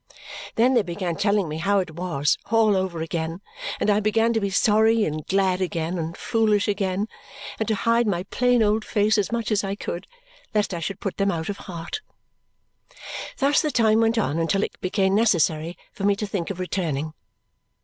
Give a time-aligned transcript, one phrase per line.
[0.55, 3.39] Then they began telling me how it was all over again,
[3.79, 7.07] and I began to be sorry and glad again, and foolish again,
[7.59, 10.07] and to hide my plain old face as much as I could
[10.55, 12.01] lest I should put them out of heart.
[13.37, 17.13] Thus the time went on until it became necessary for me to think of returning.